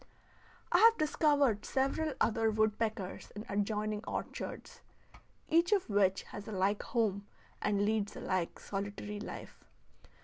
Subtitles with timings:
[0.71, 4.81] I have discovered several other woodpeckers in adjoining orchards,
[5.47, 7.27] each of which has a like home
[7.61, 9.63] and leads a like solitary life.